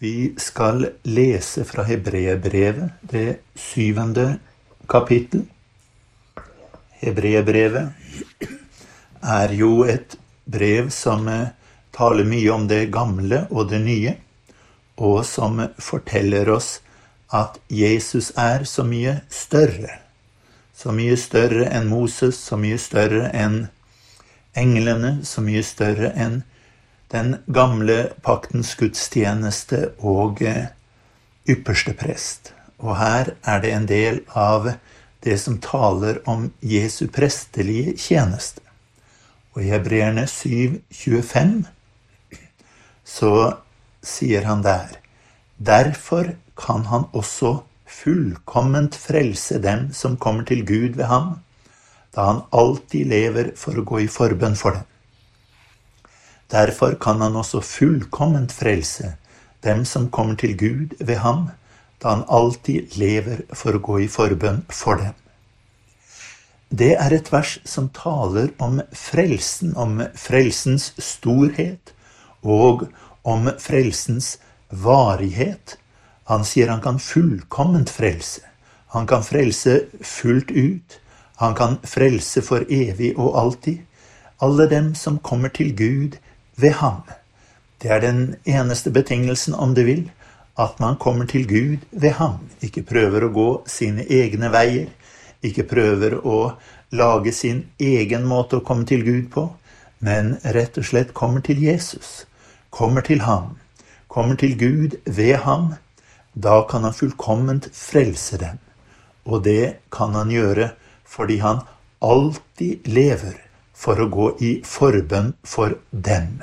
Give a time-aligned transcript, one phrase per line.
[0.00, 4.38] Vi skal lese fra Hebreerbrevet, det syvende
[4.88, 5.42] kapittel.
[7.02, 7.90] Hebreerbrevet
[9.20, 10.16] er jo et
[10.48, 11.28] brev som
[11.92, 14.14] taler mye om det gamle og det nye,
[14.96, 16.78] og som forteller oss
[17.28, 19.98] at Jesus er så mye større.
[20.72, 23.66] Så mye større enn Moses, så mye større enn
[24.56, 26.40] englene, så mye større enn
[27.10, 30.70] den gamle paktens gudstjeneste og eh,
[31.50, 32.52] ypperste prest.
[32.78, 34.72] Og her er det en del av
[35.24, 38.62] det som taler om Jesu prestelige tjeneste.
[39.52, 41.66] Og i Hebreerne 7,25
[43.04, 43.32] så
[44.06, 44.96] sier han der
[45.60, 47.58] Derfor kan han også
[47.90, 51.34] fullkomment frelse dem som kommer til Gud ved ham,
[52.14, 54.86] da han alltid lever for å gå i forbønn for dem.
[56.50, 59.14] Derfor kan han også fullkomment frelse
[59.64, 61.48] dem som kommer til Gud ved ham,
[62.02, 65.16] da han alltid lever for å gå i forbønn for dem.
[66.70, 71.92] Det er et vers som taler om frelsen, om frelsens storhet
[72.42, 72.86] og
[73.26, 74.36] om frelsens
[74.70, 75.76] varighet.
[76.30, 78.46] Han sier han kan fullkomment frelse.
[78.94, 81.00] Han kan frelse fullt ut.
[81.42, 83.82] Han kan frelse for evig og alltid.
[84.40, 86.16] Alle dem som kommer til Gud
[86.56, 87.02] ved ham.
[87.82, 90.10] Det er den eneste betingelsen, om du vil,
[90.58, 92.50] at man kommer til Gud ved ham.
[92.60, 94.90] Ikke prøver å gå sine egne veier,
[95.42, 96.52] ikke prøver å
[96.92, 99.46] lage sin egen måte å komme til Gud på,
[100.00, 102.26] men rett og slett kommer til Jesus,
[102.70, 103.56] kommer til ham,
[104.08, 105.74] kommer til Gud ved ham.
[106.34, 108.58] Da kan han fullkomment frelse dem.
[109.24, 110.72] Og det kan han gjøre
[111.10, 111.64] fordi han
[112.00, 113.49] alltid lever
[113.80, 116.42] for å gå i forbønn for dem.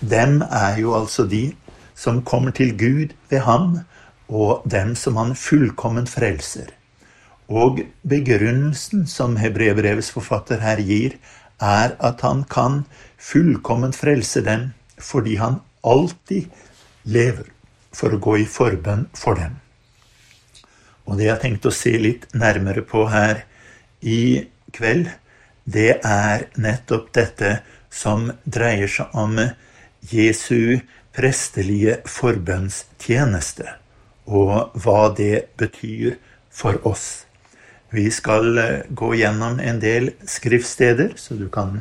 [0.00, 1.50] Dem er jo altså de
[1.94, 3.80] som kommer til Gud ved ham,
[4.30, 6.70] og dem som han fullkomment frelser.
[7.50, 11.16] Og begrunnelsen som hebreerbrevets forfatter her gir,
[11.60, 12.84] er at han kan
[13.20, 16.48] fullkomment frelse dem fordi han alltid
[17.04, 17.50] lever
[17.92, 19.58] for å gå i forbønn for dem.
[21.08, 23.42] Og det jeg har tenkt å se litt nærmere på her
[24.00, 24.46] i
[24.76, 25.08] kveld,
[25.76, 27.58] det er nettopp dette
[27.90, 29.38] som dreier seg om
[30.10, 30.80] Jesu
[31.16, 33.66] prestelige forbønnstjeneste,
[34.30, 36.16] og hva det betyr
[36.50, 37.24] for oss.
[37.90, 41.80] Vi skal eh, gå gjennom en del skriftsteder, så du kan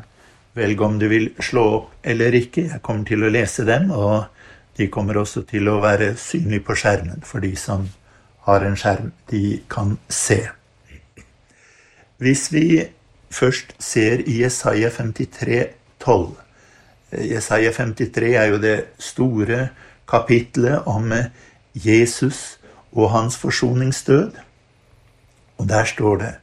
[0.57, 2.65] velge om du vil slå opp eller ikke.
[2.73, 4.25] Jeg kommer til å lese dem, og
[4.79, 7.85] de kommer også til å være synlige på skjermen for de som
[8.47, 10.41] har en skjerm de kan se.
[12.19, 12.65] Hvis vi
[13.29, 15.67] først ser i Jesaja 53,
[15.99, 16.35] 12,
[17.11, 19.69] Jesaja 53 er jo det store
[20.09, 21.09] kapitlet om
[21.73, 22.59] Jesus
[22.91, 24.31] og hans forsoningsdød.
[25.57, 26.35] Og der står det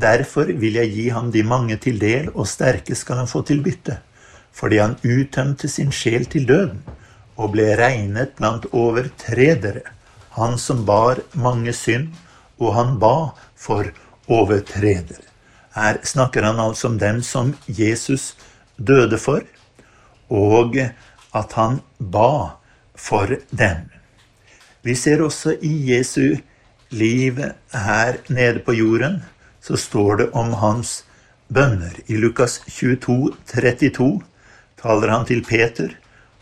[0.00, 3.62] Derfor vil jeg gi ham de mange til del, og sterke skal han få til
[3.62, 3.98] bytte.
[4.52, 6.82] Fordi han uttømte sin sjel til døden
[7.36, 9.82] og ble regnet blant overtredere,
[10.34, 12.08] han som bar mange synd,
[12.58, 13.86] og han ba for
[14.30, 15.33] overtredere.
[15.74, 18.34] Her snakker han altså om dem som Jesus
[18.78, 19.42] døde for,
[20.30, 20.76] og
[21.34, 22.54] at han ba
[22.94, 23.90] for dem.
[24.82, 26.36] Vi ser også i Jesu
[26.90, 27.40] liv
[27.72, 29.22] her nede på jorden,
[29.60, 31.02] så står det om hans
[31.48, 31.96] bønner.
[32.06, 34.20] I Lukas 22, 32
[34.82, 35.88] taler han til Peter,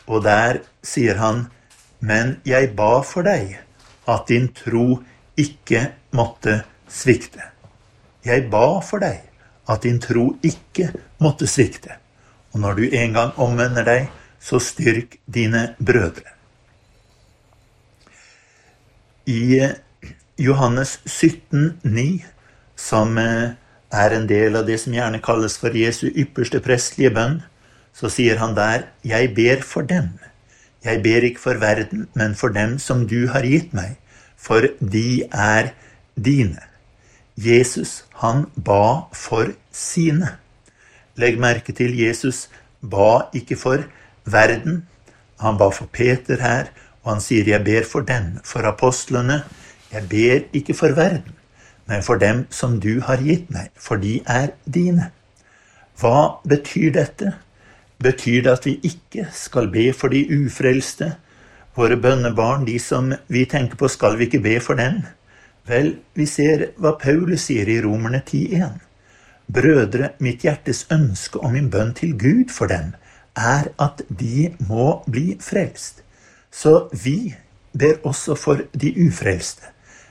[0.06, 1.46] og der sier han,
[2.02, 3.60] Men jeg ba for deg
[4.10, 4.98] at din tro
[5.38, 7.51] ikke måtte svikte.
[8.24, 9.22] Jeg ba for deg
[9.70, 10.90] at din tro ikke
[11.22, 11.96] måtte svikte.
[12.52, 14.10] Og når du en gang omvender deg,
[14.42, 16.26] så styrk dine brødre.
[19.30, 19.78] I eh,
[20.38, 22.24] Johannes 17, 9,
[22.76, 23.54] som eh,
[23.92, 27.40] er en del av det som gjerne kalles for Jesu ypperste prestlige bønn,
[27.94, 30.18] så sier han der, Jeg ber for dem.
[30.82, 33.98] Jeg ber ikke for verden, men for dem som du har gitt meg,
[34.36, 35.74] for de er
[36.18, 36.58] dine.
[37.38, 40.36] Jesus, han ba for sine.
[41.18, 42.46] Legg merke til Jesus
[42.82, 43.82] ba ikke for
[44.24, 44.84] verden.
[45.42, 46.70] Han ba for Peter her,
[47.02, 49.42] og han sier 'jeg ber for dem', for apostlene.
[49.92, 51.34] Jeg ber ikke for verden,
[51.86, 55.10] men for dem som du har gitt meg, for de er dine.
[56.00, 57.34] Hva betyr dette?
[58.02, 61.16] Betyr det at vi ikke skal be for de ufrelste?
[61.76, 65.02] Våre bønnebarn, de som vi tenker på, skal vi ikke be for dem?
[65.68, 68.80] Vel, vi ser hva Paulus sier i Romerne 10.1.
[69.52, 72.94] Brødre, mitt hjertes ønske og min bønn til Gud for dem
[73.38, 76.02] er at de må bli frelst.
[76.50, 77.34] Så vi
[77.72, 79.70] ber også for de ufrelste.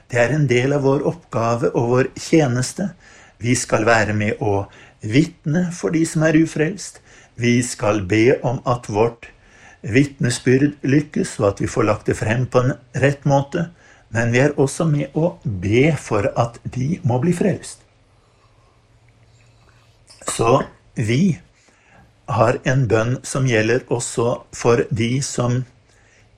[0.10, 2.90] Det er en del av vår oppgave og vår tjeneste.
[3.38, 4.66] Vi skal være med å
[5.02, 7.00] vitne for de som er ufrelst.
[7.36, 9.30] Vi skal be om at vårt
[9.82, 13.70] vitnesbyrd lykkes, og at vi får lagt det frem på en rett måte.
[14.12, 17.86] Men vi er også med å be for at de må bli frelst.
[20.28, 20.62] Så
[20.96, 21.38] vi
[22.32, 25.64] har en bønn som gjelder også for de som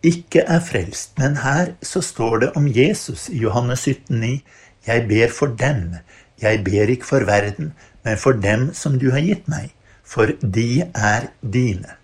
[0.03, 1.15] ikke er frelst.
[1.17, 4.41] Men her så står det om Jesus i Johannes 17,9.:
[4.87, 5.97] Jeg ber for dem.
[6.41, 7.73] Jeg ber ikke for verden,
[8.03, 9.71] men for dem som du har gitt meg,
[10.03, 11.95] for de er dine.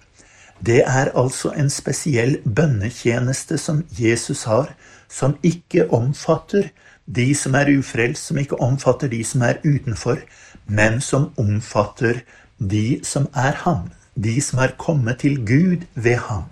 [0.65, 4.73] Det er altså en spesiell bønnetjeneste som Jesus har,
[5.09, 6.69] som ikke omfatter
[7.05, 10.21] de som er ufrelst, som ikke omfatter de som er utenfor,
[10.67, 12.21] men som omfatter
[12.59, 16.45] de som er ham, de som er kommet til Gud ved ham.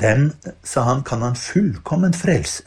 [0.00, 0.30] Dem,
[0.64, 2.64] sa han, kan han fullkomment frelse,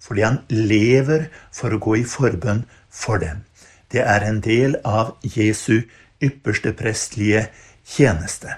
[0.00, 3.42] fordi han lever for å gå i forbønn for dem.
[3.90, 5.82] Det er en del av Jesu
[6.22, 7.48] ypperste prestlige
[7.88, 8.54] tjeneste.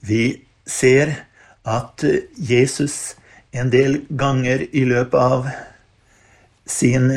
[0.00, 1.12] Vi ser
[1.64, 2.04] at
[2.36, 3.14] Jesus
[3.54, 5.48] en del ganger i løpet av
[6.66, 7.10] sin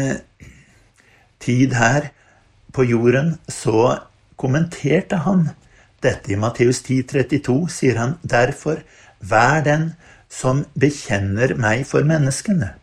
[1.42, 2.12] tid her
[2.74, 3.98] på jorden, så
[4.38, 5.50] kommenterte han
[6.06, 6.34] dette.
[6.34, 8.84] I Matteus 10, 32 sier han derfor
[9.18, 9.96] Vær den
[10.30, 12.76] som bekjenner meg for menneskene.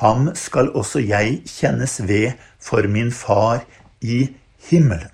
[0.00, 3.66] Ham skal også jeg kjennes ved for min far
[4.00, 4.30] i
[4.70, 5.10] himmelen.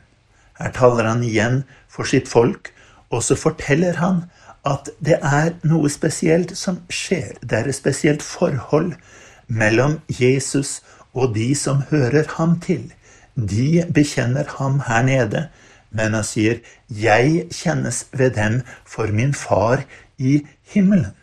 [0.60, 2.70] Her taler han igjen for sitt folk,
[3.10, 4.22] og så forteller han
[4.66, 7.36] at det er noe spesielt som skjer.
[7.42, 8.94] Det er et spesielt forhold
[9.46, 10.80] mellom Jesus
[11.14, 12.90] og de som hører ham til.
[13.36, 15.48] De bekjenner ham her nede,
[15.90, 16.58] men han sier,
[16.90, 19.84] 'Jeg kjennes ved dem for min far
[20.18, 21.14] i himmelen'.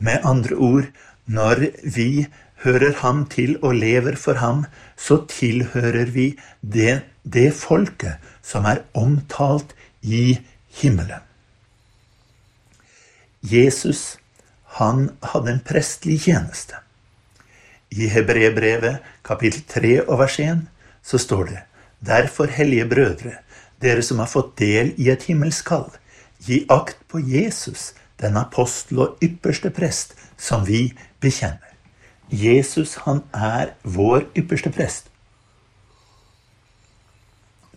[0.00, 0.84] Med andre ord,
[1.26, 1.56] når
[1.94, 2.26] vi
[2.64, 4.64] hører ham til og lever for ham,
[4.96, 10.38] så tilhører vi det, det folket som er omtalt i
[10.80, 11.27] himmelen.
[13.40, 14.18] Jesus,
[14.78, 16.80] han hadde en prestlig tjeneste.
[17.90, 20.66] I Hebrebrevet kapittel 3 og vers 1
[21.06, 21.62] så står det
[22.04, 23.32] Derfor, hellige brødre,
[23.82, 25.88] dere som har fått del i et himmelskall,
[26.46, 30.92] gi akt på Jesus, den apostel og ypperste prest, som vi
[31.22, 31.74] bekjenner.
[32.30, 35.08] Jesus, han er vår ypperste prest.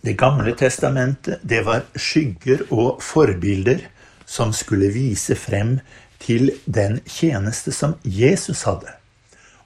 [0.02, 3.86] Det gamle testamentet, det var skygger og forbilder
[4.32, 5.76] som skulle vise frem
[6.22, 8.94] til den tjeneste som Jesus hadde.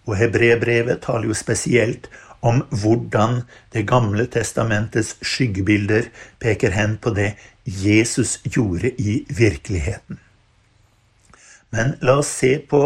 [0.07, 2.09] Og Hebrebrevet taler jo spesielt
[2.47, 3.43] om hvordan
[3.73, 6.09] Det gamle testamentets skyggebilder
[6.41, 7.35] peker hen på det
[7.67, 10.19] Jesus gjorde i virkeligheten.
[11.71, 12.83] Men la oss se på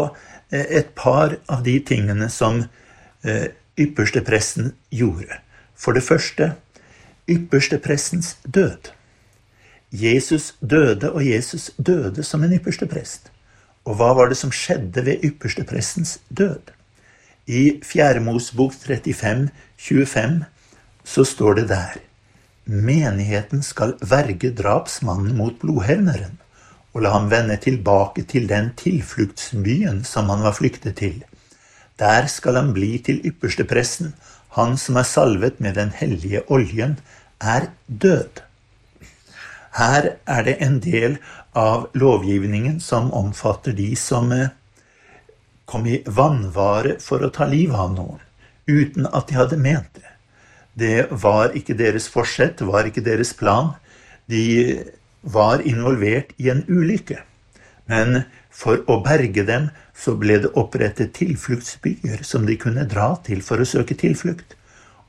[0.51, 2.63] eh, et par av de tingene som
[3.23, 5.37] eh, ypperstepresten gjorde.
[5.75, 6.53] For det første
[7.29, 8.91] yppersteprestens død.
[9.91, 13.31] Jesus døde, og Jesus døde som en ypperste prest.
[13.85, 16.71] Og hva var det som skjedde ved yppersteprestens død?
[17.47, 20.43] I Fjerde Mosebok 35, 25
[21.03, 21.97] så står det der
[22.65, 26.37] Menigheten skal verge drapsmannen mot blodhevneren
[26.93, 31.23] og la ham vende tilbake til den tilfluktsbyen som han var flyktet til.
[31.99, 34.13] Der skal han bli til ypperstepresten,
[34.57, 36.99] han som er salvet med den hellige oljen,
[37.39, 38.43] er død.
[39.77, 41.17] Her er det en del
[41.55, 44.51] av lovgivningen som omfatter de som eh,
[45.65, 48.19] kom i vanvare for å ta livet av noen,
[48.67, 50.07] uten at de hadde ment det.
[50.73, 53.73] Det var ikke deres forsett, det var ikke deres plan.
[54.31, 54.83] De
[55.21, 57.19] var involvert i en ulykke.
[57.91, 63.43] Men for å berge dem så ble det opprettet tilfluktsbyer som de kunne dra til
[63.45, 64.55] for å søke tilflukt.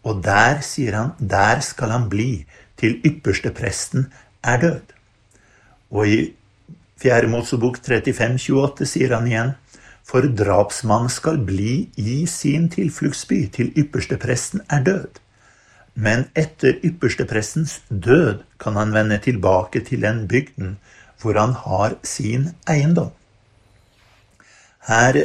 [0.02, 2.44] Og der, sier han, der skal han bli
[2.78, 4.08] til ypperste presten
[4.44, 4.94] er død.
[5.90, 6.20] Og i
[7.02, 7.28] 4.
[7.30, 9.54] Mosebok 35, 28 sier han igjen
[10.06, 15.20] for drapsmannen skal bli i sin tilfluktsby til ypperstepresten er død.
[15.94, 20.76] Men etter yppersteprestens død kan han vende tilbake til den bygden
[21.22, 23.12] hvor han har sin eiendom.
[24.88, 25.18] Her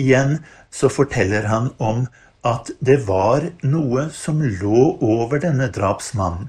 [0.00, 0.38] igjen
[0.72, 2.06] så forteller han om
[2.46, 6.48] at det var noe som lå over denne drapsmannen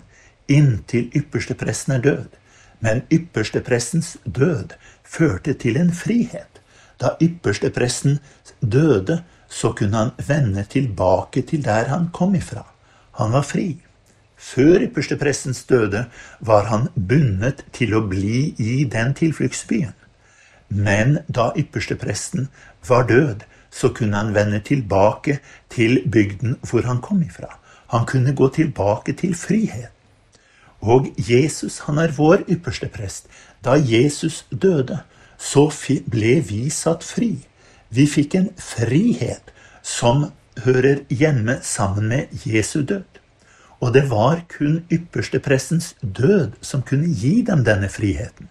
[0.51, 2.39] inntil ypperstepresten er død.
[2.81, 4.74] Men yppersteprestens død
[5.05, 6.62] førte til en frihet.
[7.01, 8.20] Da ypperstepresten
[8.62, 12.65] døde, så kunne han vende tilbake til der han kom ifra.
[13.20, 13.81] Han var fri.
[14.38, 16.05] Før yppersteprestens døde
[16.39, 19.93] var han bundet til å bli i den tilfluktsbyen.
[20.72, 22.48] Men da ypperstepresten
[22.88, 25.39] var død, så kunne han vende tilbake
[25.70, 27.51] til bygden hvor han kom ifra.
[27.91, 29.91] Han kunne gå tilbake til frihet.
[30.82, 33.28] Og Jesus, han er vår ypperste prest.
[33.64, 35.04] Da Jesus døde,
[35.38, 35.70] så
[36.10, 37.36] ble vi satt fri.
[37.90, 39.52] Vi fikk en frihet
[39.84, 40.32] som
[40.66, 43.06] hører hjemme sammen med Jesu død.
[43.82, 48.50] Og det var kun yppersteprestens død som kunne gi dem denne friheten.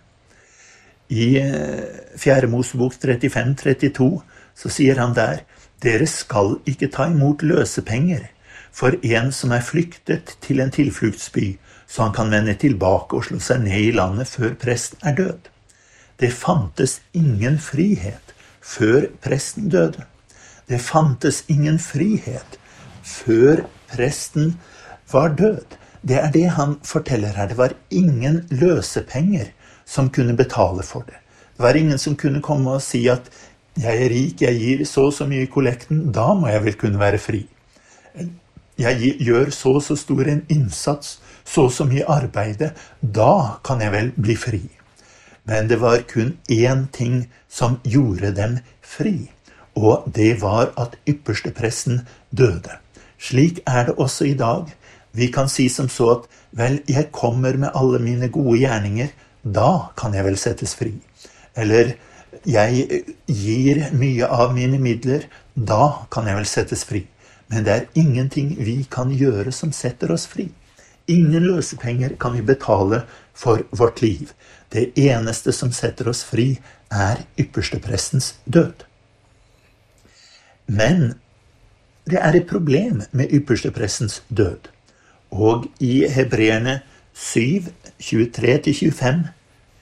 [1.10, 1.38] I
[2.16, 2.36] 4.
[2.36, 4.20] Eh, Mosebok 35-32
[4.54, 5.42] så sier han der
[5.82, 8.28] dere skal ikke ta imot løsepenger
[8.72, 13.40] for en som er flyktet til en tilfluktsby, så han kan vende tilbake og slå
[13.42, 15.50] seg ned i landet før presten er død.
[16.20, 20.04] Det fantes ingen frihet før presten døde.
[20.68, 22.58] Det fantes ingen frihet
[23.02, 24.54] før presten
[25.10, 25.78] var død.
[26.06, 27.48] Det er det han forteller her.
[27.48, 29.50] Det var ingen løsepenger
[29.84, 31.18] som kunne betale for det.
[31.56, 33.30] Det var ingen som kunne komme og si at
[33.76, 36.74] 'jeg er rik, jeg gir så og så mye i kollekten', da må jeg vel
[36.74, 37.46] kunne være fri.
[38.80, 42.72] Jeg gjør så og så stor en innsats, så og så mye arbeide,
[43.02, 44.62] da kan jeg vel bli fri.
[45.44, 49.30] Men det var kun én ting som gjorde dem fri,
[49.76, 52.78] og det var at ypperstepresten døde.
[53.20, 54.64] Slik er det også i dag.
[55.12, 59.08] Vi kan si som så at vel, jeg kommer med alle mine gode gjerninger,
[59.44, 60.94] da kan jeg vel settes fri.
[61.56, 61.96] Eller
[62.46, 67.04] jeg gir mye av mine midler, da kan jeg vel settes fri.
[67.50, 70.48] Men det er ingenting vi kan gjøre som setter oss fri.
[71.10, 73.02] Ingen løsepenger kan vi betale
[73.34, 74.30] for vårt liv.
[74.70, 78.84] Det eneste som setter oss fri, er yppersteprestens død.
[80.66, 81.14] Men
[82.10, 84.70] det er et problem med yppersteprestens død.
[85.30, 86.80] Og i Hebreerne
[87.14, 87.70] 7,
[88.02, 89.26] 23-25,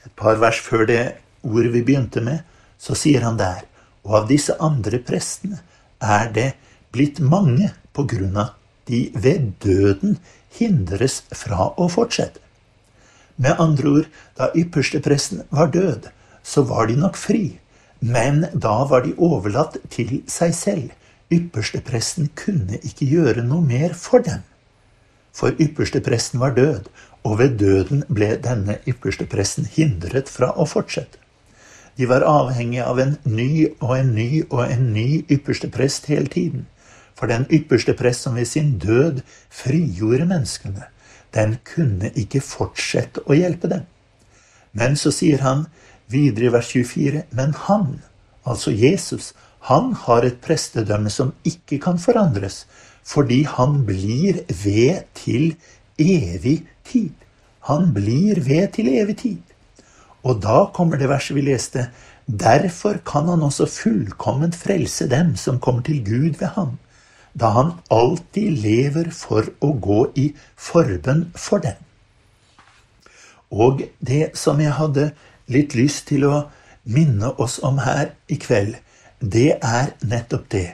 [0.05, 1.03] et par vers før det
[1.43, 2.41] ordet vi begynte med,
[2.79, 3.65] så sier han der
[4.09, 5.59] Og av disse andre prestene
[6.01, 6.53] er det
[6.95, 8.55] blitt mange på grunn av
[8.89, 10.17] de ved døden
[10.59, 12.41] hindres fra å fortsette.
[13.39, 14.07] Med andre ord,
[14.39, 16.09] da ypperstepresten var død,
[16.43, 17.59] så var de nok fri,
[18.01, 20.95] men da var de overlatt til seg selv.
[21.31, 24.43] Ypperstepresten kunne ikke gjøre noe mer for dem.
[25.37, 26.89] For ypperstepresten var død,
[27.23, 31.21] og ved døden ble denne ypperstepresten hindret fra å fortsette.
[31.99, 36.67] De var avhengige av en ny og en ny og en ny yppersteprest hele tiden.
[37.19, 40.87] For den ypperste prest som ved sin død frigjorde menneskene,
[41.35, 43.87] den kunne ikke fortsette å hjelpe dem.
[44.73, 45.67] Men så sier han
[46.13, 47.99] videre i vers 24, men han,
[48.47, 49.33] altså Jesus,
[49.67, 52.63] han har et prestedømme som ikke kan forandres,
[53.05, 55.57] fordi han blir ved til
[55.99, 57.13] evig tid.
[57.69, 59.43] Han blir ved til evig tid.
[60.23, 61.89] Og da kommer det verset vi leste.
[62.29, 66.77] Derfor kan han også fullkomment frelse dem som kommer til Gud ved ham,
[67.33, 71.77] da han alltid lever for å gå i forbønn for den.
[73.51, 75.11] Og det som jeg hadde
[75.49, 76.49] litt lyst til å
[76.89, 78.77] minne oss om her i kveld,
[79.21, 80.69] det er nettopp det.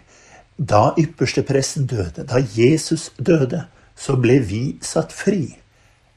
[0.57, 3.65] Da ypperstepresten døde, da Jesus døde,
[3.97, 5.55] så ble vi satt fri.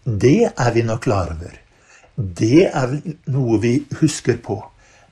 [0.06, 1.54] Det er vi nok klar over.
[2.18, 2.98] Det er
[3.30, 4.60] noe vi husker på.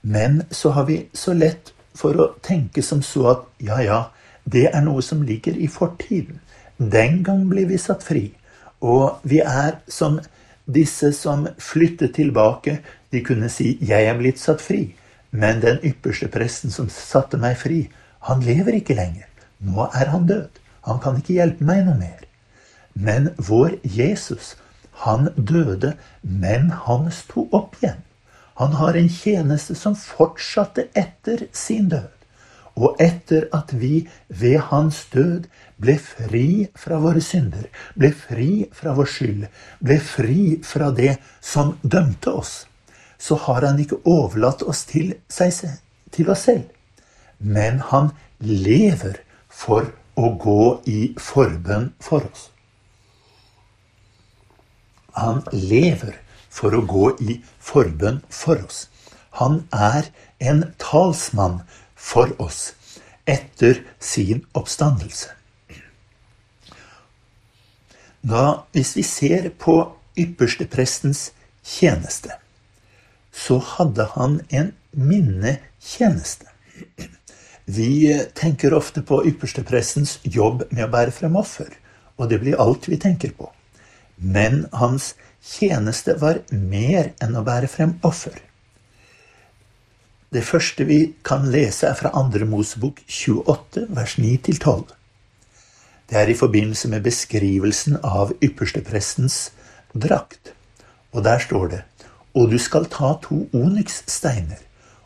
[0.02, 4.00] Men så har vi så lett for å tenke som så at ja, ja,
[4.46, 6.40] det er noe som ligger i fortiden.
[6.78, 8.30] Den gang ble vi satt fri.
[8.82, 10.20] Og vi er som
[10.66, 12.80] disse som flyttet tilbake.
[13.12, 14.96] De kunne si 'jeg er blitt satt fri',
[15.32, 19.26] men den ypperste presten som satte meg fri, han lever ikke lenger.
[19.60, 20.50] Nå er han død.
[20.86, 22.22] Han kan ikke hjelpe meg noe mer.
[22.94, 24.56] Men vår Jesus,
[24.92, 28.02] han døde, men han sto opp igjen.
[28.56, 32.15] Han har en tjeneste som fortsatte etter sin død.
[32.76, 35.48] Og etter at vi ved hans død
[35.80, 39.46] ble fri fra våre synder, ble fri fra vår skyld,
[39.80, 42.66] ble fri fra det som dømte oss,
[43.18, 45.56] så har han ikke overlatt oss til, seg,
[46.12, 46.68] til oss selv.
[47.40, 48.12] Men han
[48.44, 49.88] lever for
[50.20, 52.50] å gå i forbønn for oss.
[55.16, 56.20] Han lever
[56.52, 58.86] for å gå i forbønn for oss.
[59.40, 60.08] Han er
[60.40, 61.62] en talsmann
[62.06, 62.74] for oss
[63.26, 65.32] etter sin oppstandelse.
[68.26, 69.78] Da, hvis vi ser på
[70.18, 71.32] yppersteprestens
[71.66, 72.38] tjeneste,
[73.34, 76.48] så hadde han en minnetjeneste.
[77.66, 81.70] Vi tenker ofte på yppersteprestens jobb med å bære frem offer,
[82.18, 83.50] og det blir alt vi tenker på.
[84.18, 85.14] Men hans
[85.46, 88.38] tjeneste var mer enn å bære frem offer.
[90.34, 94.88] Det første vi kan lese, er fra Andre Mosebok 28, vers 9-12.
[96.10, 99.52] Det er i forbindelse med beskrivelsen av yppersteprestens
[99.94, 100.54] drakt.
[101.14, 101.84] Og der står det
[102.34, 104.60] Og du skal ta to onykssteiner,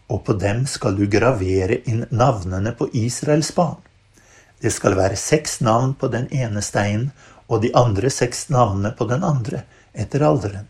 [0.09, 3.77] og på dem skal du gravere inn navnene på Israels barn.
[4.61, 7.11] Det skal være seks navn på den ene steinen,
[7.47, 9.61] og de andre seks navnene på den andre,
[9.93, 10.68] etter alderen.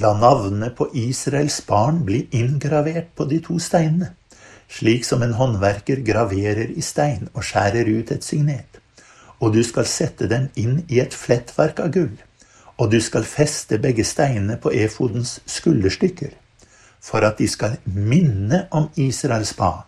[0.00, 4.12] La navnene på Israels barn bli inngravert på de to steinene,
[4.68, 8.80] slik som en håndverker graverer i stein og skjærer ut et signet.
[9.40, 12.16] Og du skal sette dem inn i et flettverk av gull
[12.76, 16.32] og du skal feste begge steinene på efodens skulderstykker,
[17.00, 19.84] for at de skal minne om Israels barn.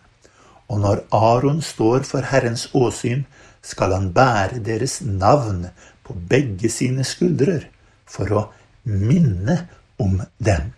[0.69, 3.25] Og når Aron står for Herrens åsyn,
[3.61, 5.67] skal han bære deres navn
[6.05, 7.67] på begge sine skuldrer,
[8.09, 8.43] for å
[8.85, 9.67] minne
[9.99, 10.71] om dem.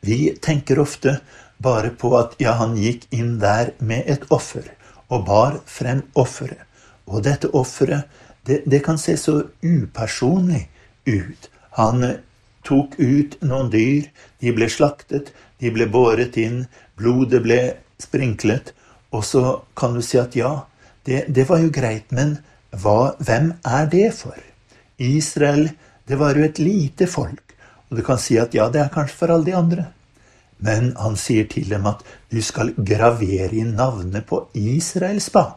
[0.00, 1.20] Vi tenker ofte
[1.58, 4.64] bare på at ja, han gikk inn der med et offer,
[5.10, 6.64] og bar frem offeret.
[7.10, 8.08] Og dette offeret
[8.46, 10.68] det, det kan se så upersonlig
[11.06, 11.50] ut.
[11.76, 12.18] Han eh,
[12.64, 14.08] tok ut noen dyr,
[14.40, 16.64] de ble slaktet, de ble båret inn,
[16.96, 17.60] blodet ble
[18.00, 18.72] sprinklet,
[19.12, 19.44] og så
[19.76, 20.54] kan du si at ja,
[21.04, 22.38] det, det var jo greit, men
[22.70, 24.38] hva, hvem er det for?
[25.00, 25.70] Israel,
[26.10, 27.54] det var jo et lite folk,
[27.88, 29.86] og du kan si at ja, det er kanskje for alle de andre.
[30.60, 32.02] Men han sier til dem at
[32.32, 35.56] du skal gravere inn navnet på Israels barn.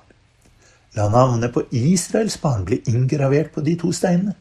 [0.94, 4.36] La navnet på Israels barn bli inngravert på de to steinene.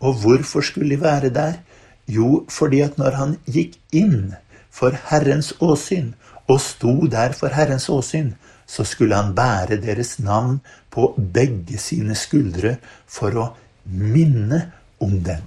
[0.00, 1.60] Og hvorfor skulle de være der?
[2.08, 4.32] Jo, fordi at når han gikk inn
[4.72, 6.14] for Herrens åsyn,
[6.48, 8.32] og sto der for Herrens åsyn,
[8.66, 13.46] så skulle han bære deres navn på begge sine skuldre for å
[13.84, 14.62] minne
[15.04, 15.46] om dem.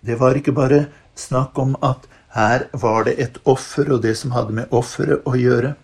[0.00, 0.86] Det var ikke bare
[1.18, 2.06] snakk om at
[2.36, 5.74] her var det et offer og det som hadde med offeret å gjøre,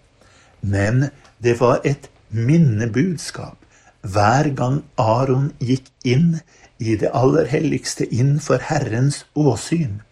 [0.60, 1.08] men
[1.42, 3.58] det var et minnebudskap.
[4.04, 6.40] Hver gang Aron gikk inn
[6.78, 10.02] i det aller helligste, inn for Herrens åsyn,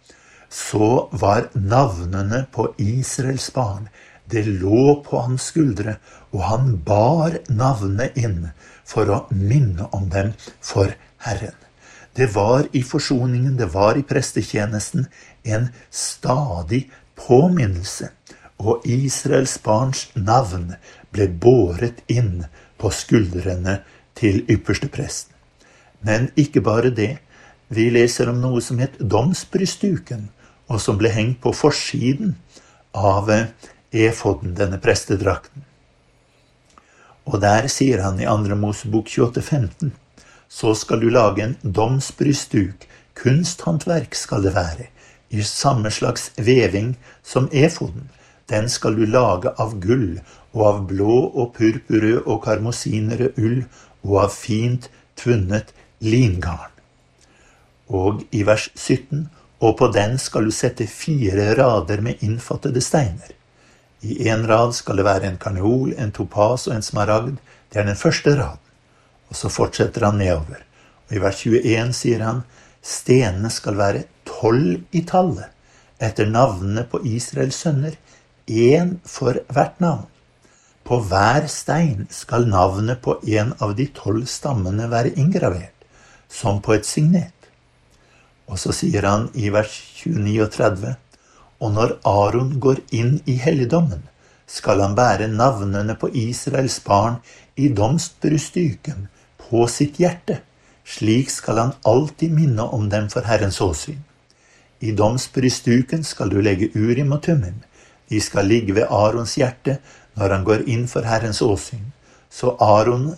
[0.49, 3.89] så var navnene på Israels barn
[4.33, 5.97] Det lå på hans skuldre,
[6.33, 8.47] og han bar navnet inn
[8.89, 10.31] for å minne om dem
[10.63, 10.95] for
[11.27, 11.62] Herren.
[12.15, 15.07] Det var i forsoningen, det var i prestetjenesten,
[15.43, 18.11] en stadig påminnelse.
[18.59, 20.75] Og Israels barns navn
[21.13, 22.45] ble båret inn
[22.79, 23.81] på skuldrene
[24.19, 25.33] til ypperstepresten.
[26.03, 27.17] Men ikke bare det.
[27.73, 30.29] Vi leser om noe som het domsbrystduken,
[30.69, 32.37] og som ble hengt på forsiden
[32.93, 33.31] av
[33.93, 35.65] efoden, denne prestedrakten.
[37.25, 38.57] Og der sier han i 2.
[38.59, 39.93] Mosebok 28,15.:
[40.53, 42.85] Så skal du lage en domsbrystduk,
[43.17, 44.91] kunsthåndverk skal det være,
[45.33, 46.93] i samme slags veving
[47.25, 48.11] som efoden.
[48.53, 50.21] Den skal du lage av gull
[50.53, 53.63] og av blå og purpurrød og karmosinrød ull
[54.05, 55.73] og av fint tvunnet
[56.05, 56.73] lingarn.
[57.89, 59.31] Og i vers 17,
[59.63, 63.33] og på den skal du sette fire rader med innfattede steiner.
[64.03, 67.39] I én rad skal det være en karneol, en topas og en smaragd.
[67.73, 68.62] Det er den første raden.
[69.33, 70.61] Og så fortsetter han nedover.
[71.09, 72.43] Og I vers 21 sier han
[72.85, 75.49] stenene skal være tolv i tallet,
[76.03, 77.95] etter navnene på Israels sønner,
[78.45, 80.05] én for hvert navn.
[80.85, 85.87] På hver stein skal navnet på en av de tolv stammene være inngravert,
[86.29, 87.33] som på et signet.
[88.51, 90.95] Og så sier han i vers 29 og 30.:
[91.63, 94.03] Og når Aron går inn i helligdommen,
[94.47, 97.23] skal han bære navnene på Israels barn
[97.57, 99.09] i domsbrustyken
[99.53, 100.41] på sitt hjerte.
[100.89, 104.01] Slik skal han alltid minne om dem for Herrens åsyn.
[104.81, 107.61] I domsbrystuken skal du legge Urim og tummim.
[108.09, 109.77] De skal ligge ved Arons hjerte
[110.17, 111.93] når han går inn for Herrens åsyn,
[112.33, 113.13] så Aron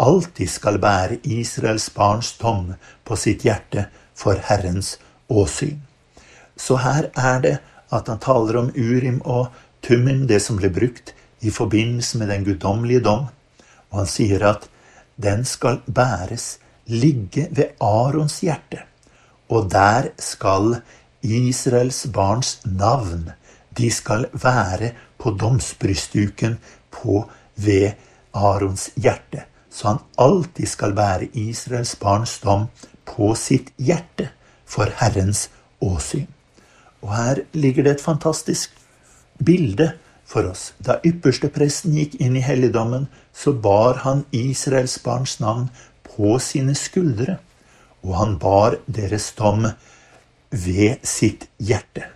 [0.00, 4.94] alltid skal bære Israels barns dom på sitt hjerte for Herrens
[5.28, 5.80] åsyn.
[6.56, 7.56] Så her er det
[7.90, 9.48] at han taler om Urim og
[9.82, 13.28] tummim, det som ble brukt i forbindelse med den guddommelige dom,
[13.90, 14.69] og han sier at
[15.22, 18.82] den skal bæres, ligge ved Arons hjerte,
[19.48, 20.80] og der skal
[21.22, 23.30] Israels barns navn,
[23.76, 26.58] de skal være på domsbrystduken
[26.90, 27.24] på
[27.56, 27.92] ved
[28.34, 32.68] Arons hjerte, så han alltid skal bære Israels barns dom
[33.06, 34.30] på sitt hjerte
[34.66, 35.48] for Herrens
[35.80, 36.26] åsyn.
[37.00, 38.74] Og her ligger det et fantastisk
[39.44, 39.92] bilde
[40.30, 40.70] for oss.
[40.78, 45.68] Da ypperstepresten gikk inn i helligdommen, så bar han Israels barns navn
[46.06, 47.38] på sine skuldre,
[48.06, 49.66] og han bar deres dom
[50.50, 52.06] ved sitt hjerte.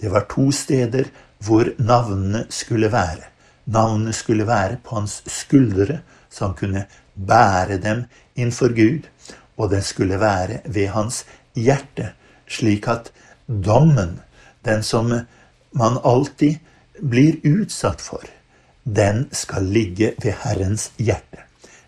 [0.00, 1.08] Det var to steder
[1.46, 3.30] hvor navnene skulle være.
[3.70, 8.04] Navnene skulle være på hans skuldre, så han kunne bære dem
[8.34, 9.08] innenfor Gud.
[9.56, 11.24] Og den skulle være ved hans
[11.56, 12.12] hjerte,
[12.46, 13.08] slik at
[13.46, 14.20] dommen,
[14.66, 15.08] den som
[15.72, 16.58] man alltid
[17.00, 18.24] blir utsatt for,
[18.84, 21.42] den skal ligge ved Herrens hjerte.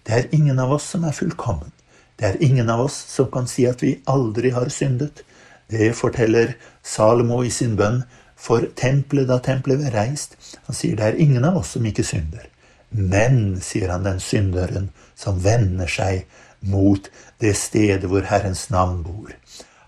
[0.07, 1.73] Det er ingen av oss som er fullkommen.
[2.19, 5.23] Det er ingen av oss som kan si at vi aldri har syndet.
[5.71, 8.03] Det forteller Salomo i sin bønn
[8.39, 10.35] for tempelet da tempelet ble reist.
[10.67, 12.49] Han sier det er ingen av oss som ikke synder.
[12.91, 16.25] Men, sier han, den synderen som vender seg
[16.61, 17.11] mot
[17.43, 19.35] det stedet hvor Herrens navn bor.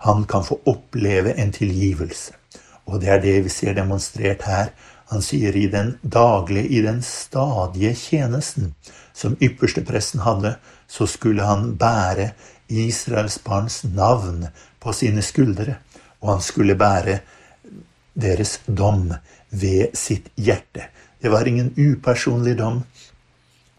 [0.05, 2.37] Han kan få oppleve en tilgivelse.
[2.87, 4.71] Og det er det vi ser demonstrert her.
[5.11, 8.75] Han sier i den daglige, i den stadige tjenesten
[9.13, 10.55] som ypperstepresten hadde,
[10.87, 12.31] så skulle han bære
[12.71, 14.47] Israels barns navn
[14.79, 15.81] på sine skuldre,
[16.23, 17.19] og han skulle bære
[18.15, 19.11] deres dom
[19.51, 20.87] ved sitt hjerte.
[21.21, 22.85] Det var ingen upersonlig dom,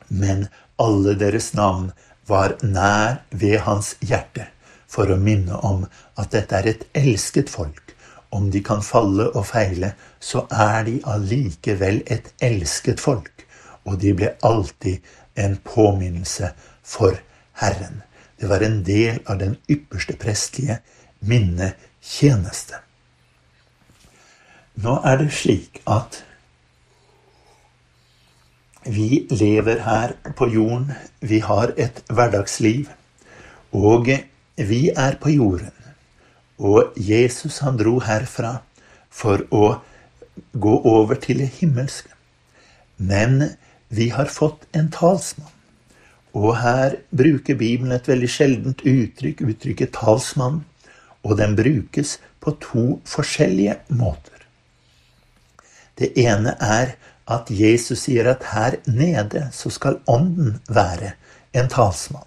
[0.07, 1.93] men alle deres navn
[2.27, 4.49] var nær ved hans hjerte,
[4.87, 5.87] for å minne om
[6.19, 7.90] at dette er et elsket folk.
[8.31, 13.45] Om de kan falle og feile, så er de allikevel et elsket folk,
[13.85, 15.03] og de ble alltid
[15.35, 17.19] en påminnelse for
[17.59, 18.01] Herren.
[18.39, 20.79] Det var en del av den ypperste prestlige
[21.19, 22.79] minnetjeneste.
[24.81, 26.23] Nå er det slik at
[28.85, 30.91] vi lever her på jorden.
[31.19, 32.89] Vi har et hverdagsliv.
[33.71, 34.09] Og
[34.57, 35.71] vi er på jorden.
[36.61, 38.59] Og Jesus han dro herfra
[39.09, 39.81] for å
[40.53, 42.11] gå over til det himmelske.
[42.97, 43.57] Men
[43.89, 45.49] vi har fått en talsmann.
[46.37, 50.61] Og her bruker Bibelen et veldig sjeldent uttrykk, uttrykket talsmann,
[51.27, 54.45] og den brukes på to forskjellige måter.
[55.99, 56.95] Det ene er
[57.31, 61.13] at Jesus sier at her nede så skal Ånden være
[61.53, 62.25] en talsmann.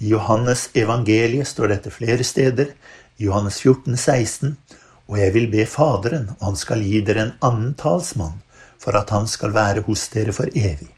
[0.00, 2.72] I Johannes evangeliet står dette flere steder.
[3.20, 4.56] Johannes 14, 16.
[5.10, 8.38] Og jeg vil be Faderen, og han skal gi dere en annen talsmann,
[8.80, 10.88] for at han skal være hos dere for evig.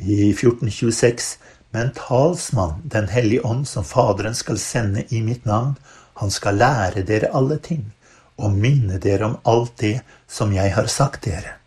[0.00, 1.38] I 1426.:
[1.70, 5.76] Men talsmann, Den hellige ånd, som Faderen skal sende i mitt navn,
[6.14, 7.92] han skal lære dere alle ting
[8.36, 11.60] og minne dere om alt det som jeg har sagt dere.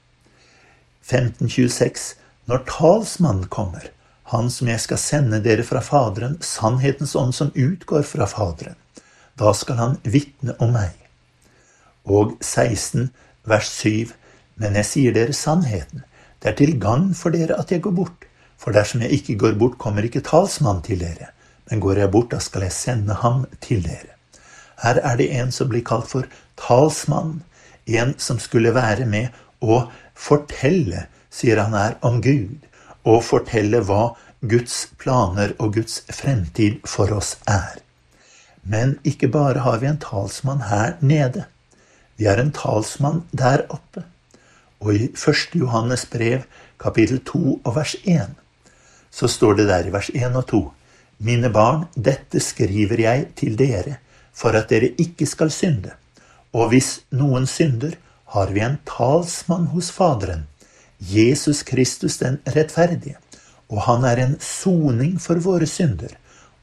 [1.08, 2.16] 1526.
[2.46, 3.88] Når talsmannen kommer,
[4.24, 8.76] han som jeg skal sende dere fra Faderen, sannhetens ånd som utgår fra Faderen,
[9.40, 10.94] da skal han vitne om meg.
[12.06, 13.10] Og 16,
[13.50, 14.12] vers 7.
[14.62, 16.04] Men jeg sier dere sannheten.
[16.40, 18.28] Det er til gagn for dere at jeg går bort.
[18.60, 21.32] For dersom jeg ikke går bort, kommer ikke talsmann til dere.
[21.70, 24.14] Men går jeg bort, da skal jeg sende ham til dere.
[24.84, 26.28] Her er det en som blir kalt for
[26.60, 27.42] talsmann.
[27.88, 32.60] En som skulle være med og fortelle, sier han her, om Gud.
[33.04, 37.83] Og fortelle hva Guds planer og Guds fremtid for oss er.
[38.64, 41.46] Men ikke bare har vi en talsmann her nede.
[42.16, 44.06] Vi har en talsmann der oppe.
[44.84, 45.56] Og i 1.
[45.56, 46.46] Johannes brev,
[46.80, 48.32] kapittel 2 og vers 1,
[49.12, 50.62] så står det der i vers 1 og 2.:
[51.18, 53.98] Mine barn, dette skriver jeg til dere,
[54.34, 55.94] for at dere ikke skal synde.
[56.54, 57.96] Og hvis noen synder,
[58.34, 60.48] har vi en talsmann hos Faderen,
[61.00, 63.18] Jesus Kristus den rettferdige.
[63.70, 66.14] Og han er en soning for våre synder.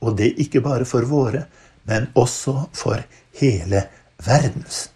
[0.01, 1.45] Og det ikke bare for våre,
[1.91, 3.03] men også for
[3.41, 3.85] hele
[4.25, 4.89] verdens.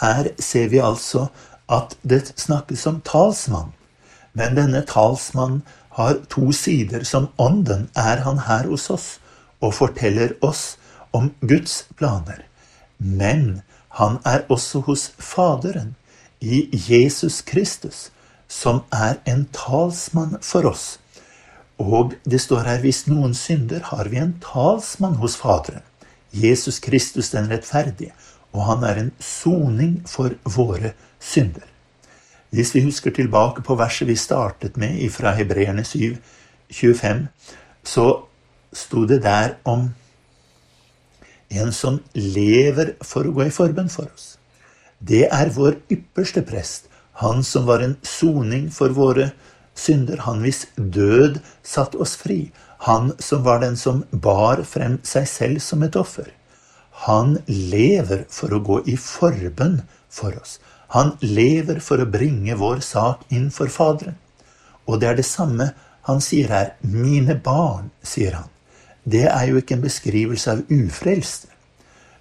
[0.00, 1.26] Her ser vi altså
[1.68, 3.72] at det snakkes om talsmann.
[4.32, 5.62] Men denne talsmannen
[5.98, 7.04] har to sider.
[7.04, 9.08] Som ånden er han her hos oss
[9.60, 10.76] og forteller oss
[11.12, 12.44] om Guds planer.
[12.98, 13.62] Men
[13.98, 15.96] han er også hos Faderen,
[16.40, 18.12] i Jesus Kristus,
[18.48, 21.00] som er en talsmann for oss.
[21.78, 25.84] Og det står her hvis noen synder, har vi en talsmann hos Faderen.
[26.34, 28.12] Jesus Kristus den rettferdige.
[28.52, 31.66] Og han er en soning for våre synder.
[32.50, 36.16] Hvis vi husker tilbake på verset vi startet med fra Hebreerne 7,
[36.72, 37.26] 25,
[37.84, 38.06] så
[38.72, 39.90] sto det der om
[41.48, 44.36] en som lever for å gå i forbønn for oss.
[44.98, 46.88] Det er vår ypperste prest,
[47.22, 49.44] han som var en soning for våre synder,
[50.24, 52.50] han hvis død satt oss fri,
[52.86, 56.30] han som var den som bar frem seg selv som et offer.
[57.06, 60.58] Han lever for å gå i forbønn for oss.
[60.94, 64.16] Han lever for å bringe vår sak inn for Faderen.
[64.88, 65.72] Og det er det samme
[66.08, 66.72] han sier her.
[66.80, 68.48] Mine barn, sier han.
[69.04, 71.52] Det er jo ikke en beskrivelse av ufrelste.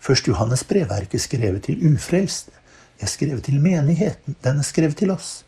[0.03, 2.51] Først Johannes brev er ikke skrevet til ufrelste.
[2.97, 4.35] Det er skrevet til menigheten.
[4.43, 5.46] Den er skrevet til oss.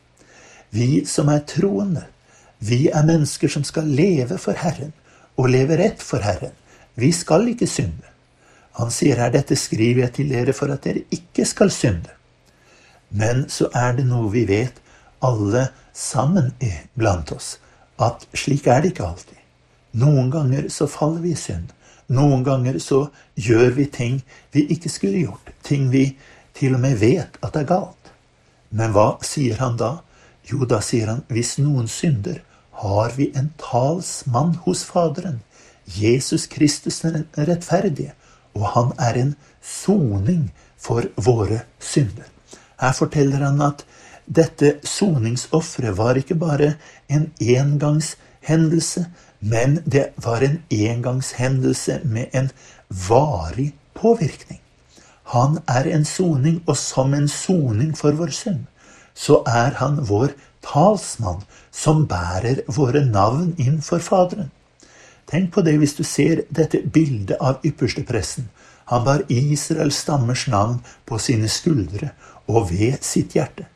[0.69, 2.05] Vi som er troende,
[2.59, 4.91] vi er mennesker som skal leve for Herren
[5.39, 6.53] og leve rett for Herren.
[6.99, 8.05] Vi skal ikke synde.
[8.79, 12.11] Han sier her, dette skriver jeg til dere for at dere ikke skal synde.
[13.09, 14.75] Men så er det noe vi vet,
[15.25, 16.53] alle sammen
[16.95, 17.57] blant oss,
[17.99, 19.39] at slik er det ikke alltid.
[19.99, 21.73] Noen ganger så faller vi i synd.
[22.13, 24.21] Noen ganger så gjør vi ting
[24.53, 25.51] vi ikke skulle gjort.
[25.63, 26.05] Ting vi
[26.57, 28.13] til og med vet at er galt.
[28.69, 29.97] Men hva sier han da?
[30.49, 32.41] Jo, da sier han hvis noen synder,
[32.81, 35.41] har vi en talsmann hos Faderen.
[35.85, 38.13] Jesus Kristus den rettferdige.
[38.55, 42.27] Og han er en soning for våre synder.
[42.79, 43.83] Her forteller han at
[44.25, 46.73] dette soningsofferet var ikke bare
[47.09, 49.05] en engangshendelse,
[49.39, 52.49] men det var en engangshendelse med en
[53.09, 54.61] varig påvirkning.
[55.33, 58.65] Han er en soning, og som en soning for vår synd,
[59.19, 60.31] så er han vår
[60.63, 61.43] talsmann
[61.75, 64.51] som bærer våre navn inn for Faderen.
[65.29, 68.47] Tenk på det hvis du ser dette bildet av ypperstepresten.
[68.89, 72.13] Han bar Israels stammers navn på sine skuldre
[72.49, 73.67] og ved sitt hjerte.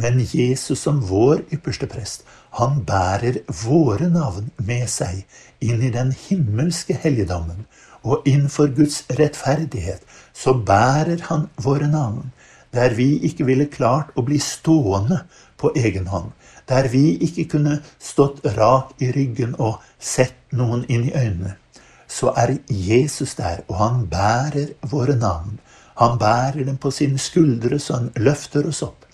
[0.00, 2.24] Men Jesus som vår ypperste prest,
[2.58, 5.22] han bærer våre navn med seg
[5.62, 7.66] inn i den himmelske helligdommen,
[8.02, 12.30] og innenfor Guds rettferdighet så bærer han våre navn,
[12.74, 15.24] der vi ikke ville klart å bli stående
[15.58, 16.30] på egen hånd,
[16.68, 21.56] der vi ikke kunne stått rak i ryggen og sett noen inn i øynene,
[22.10, 25.58] så er Jesus der, og han bærer våre navn.
[26.00, 29.06] Han bærer dem på sine skuldre, så han løfter oss opp.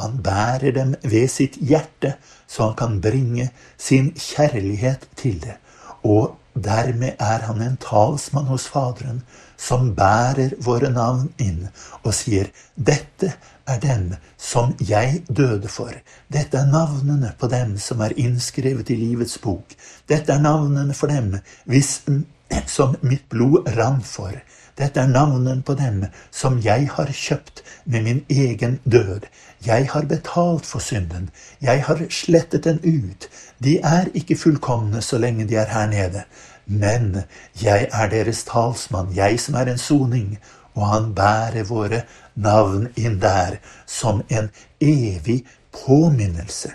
[0.00, 2.16] Han bærer dem ved sitt hjerte,
[2.48, 3.48] så han kan bringe
[3.78, 5.56] sin kjærlighet til det.
[6.04, 9.22] Og dermed er han en talsmann hos Faderen,
[9.62, 11.68] som bærer våre navn inn
[12.02, 13.32] og sier 'Dette
[13.66, 15.92] er dem som jeg døde for.
[16.32, 19.76] Dette er navnene på dem som er innskrevet i livets bok.
[20.08, 22.02] Dette er navnene for dem hvis,
[22.76, 24.34] som mitt blod rant for.
[24.78, 29.28] Dette er navnene på dem som jeg har kjøpt med min egen død.
[29.66, 31.28] Jeg har betalt for synden.
[31.60, 33.28] Jeg har slettet den ut.
[33.62, 36.24] De er ikke fullkomne så lenge de er her nede.
[36.66, 37.24] Men
[37.58, 40.36] jeg er deres talsmann, jeg som er en soning,
[40.74, 44.48] og han bærer våre navn inn der som en
[44.80, 46.72] evig påminnelse.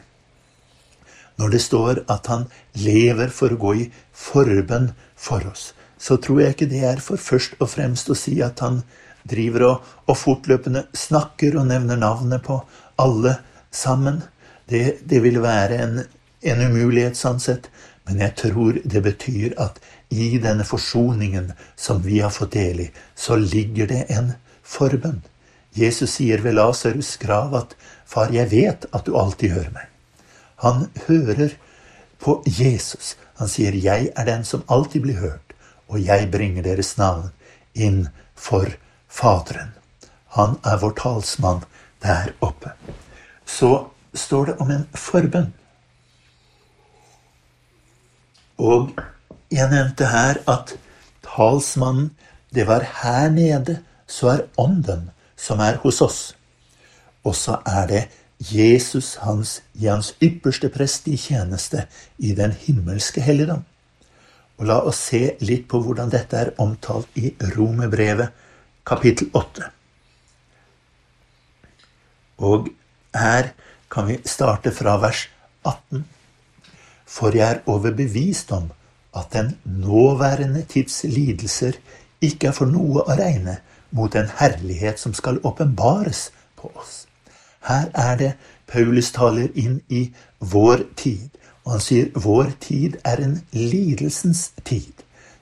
[1.37, 6.41] Når det står at han lever for å gå i forbønn for oss, så tror
[6.41, 8.81] jeg ikke det er for først og fremst å si at han
[9.27, 12.59] driver og, og fortløpende snakker og nevner navnet på
[13.01, 13.37] alle
[13.73, 14.21] sammen.
[14.69, 15.99] Det, det vil være en,
[16.41, 17.69] en umulighet sånn sett.
[18.07, 22.91] Men jeg tror det betyr at i denne forsoningen som vi har fått del i,
[23.15, 25.21] så ligger det en forbønn.
[25.75, 29.91] Jesus sier ved Lasarus' grav at 'Far, jeg vet at du alltid hører meg'.
[30.63, 31.57] Han hører
[32.19, 33.15] på Jesus.
[33.35, 35.53] Han sier 'Jeg er den som alltid blir hørt',
[35.87, 37.31] og jeg bringer deres navn
[37.75, 38.65] inn for
[39.07, 39.71] Faderen.
[40.27, 41.63] Han er vår talsmann
[42.03, 42.71] der oppe.
[43.45, 45.53] Så står det om en forbønn.
[48.57, 48.97] Og
[49.53, 50.73] jeg nevnte her at
[51.25, 52.11] talsmannen,
[52.53, 56.21] det var her nede, så er ånden som er hos oss.
[57.23, 58.03] Og så er det
[58.39, 61.85] Jesus hans, i hans ypperste prest i tjeneste
[62.17, 63.63] i den himmelske helligdom.
[64.57, 68.33] Og la oss se litt på hvordan dette er omtalt i Romerbrevet
[68.87, 69.69] kapittel 8.
[72.47, 72.69] Og
[73.17, 73.51] her
[73.91, 75.27] kan vi starte fra vers
[75.65, 76.05] 18.
[77.07, 78.69] For jeg er overbevist om
[79.15, 81.79] at den nåværende tids lidelser
[82.21, 83.57] ikke er for noe å regne
[83.95, 86.27] mot en herlighet som skal åpenbares
[86.59, 87.05] på oss.
[87.67, 88.31] Her er det
[88.67, 90.07] Paulus taler inn i
[90.39, 91.29] vår tid.
[91.65, 94.93] Og han sier vår tid er en lidelsens tid.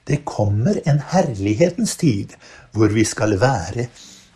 [0.08, 2.34] Det kommer en herlighetens tid
[2.74, 3.88] hvor vi skal være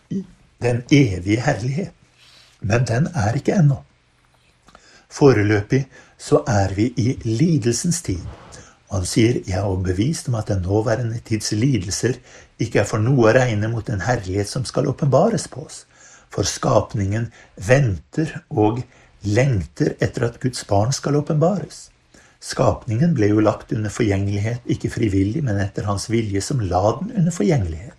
[0.10, 0.24] i
[0.62, 1.94] den evige herlighet.
[2.62, 3.80] Men den er ikke ennå.
[5.10, 5.86] Foreløpig
[6.20, 8.22] så er vi i lidelsens tid.
[8.90, 12.18] Og han sier, 'Jeg er overbevist om at den nåværende tids lidelser
[12.60, 15.86] ikke er for noe å regne mot den herlighet som skal åpenbares på oss.'
[16.30, 18.84] For skapningen venter og
[19.24, 21.90] lengter etter at Guds barn skal åpenbares.
[22.40, 27.12] Skapningen ble jo lagt under forgjengelighet, ikke frivillig, men etter hans vilje, som la den
[27.18, 27.98] under forgjengelighet.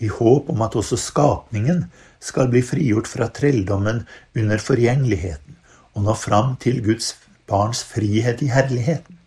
[0.00, 1.86] I håp om at også skapningen
[2.20, 4.02] skal bli frigjort fra trelldommen
[4.34, 5.56] under forgjengeligheten
[5.94, 7.12] og nå fram til Guds
[7.52, 9.18] barns frihet i herligheten.